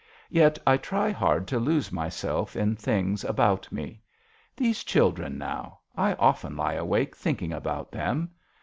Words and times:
Yet 0.31 0.57
I 0.65 0.77
try 0.77 1.11
hard 1.11 1.47
to 1.49 1.59
lose 1.59 1.91
myself 1.91 2.55
in 2.55 2.75
things 2.75 3.23
about 3.23 3.71
me. 3.71 4.01
These 4.57 4.83
children 4.83 5.37
now 5.37 5.81
I 5.95 6.13
often 6.15 6.57
lie 6.57 6.73
awake 6.73 7.15
thinking 7.15 7.53
about 7.53 7.91
them. 7.91 8.31